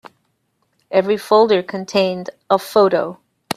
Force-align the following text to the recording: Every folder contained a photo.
Every 0.89 1.15
folder 1.15 1.61
contained 1.61 2.31
a 2.49 2.57
photo. 2.57 3.19